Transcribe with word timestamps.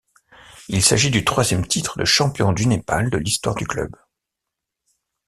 Il 0.67 0.81
s'agit 0.81 1.11
du 1.11 1.23
troisième 1.23 1.67
titre 1.67 1.99
de 1.99 2.05
champion 2.05 2.53
du 2.53 2.65
Népal 2.65 3.11
de 3.11 3.19
l'histoire 3.19 3.53
du 3.53 3.67
club. 3.67 3.95